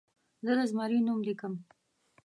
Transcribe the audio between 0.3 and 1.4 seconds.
زه د زمري نوم